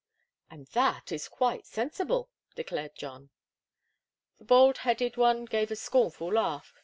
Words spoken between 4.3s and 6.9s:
The bald headed one gave a scornful laugh.